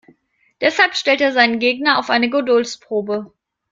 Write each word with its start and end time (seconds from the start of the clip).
Deshalb 0.61 0.95
stellt 0.95 1.21
er 1.21 1.31
seinen 1.31 1.59
Gegner 1.59 1.99
auf 1.99 2.09
eine 2.09 2.31
Geduldsprobe. 2.31 3.31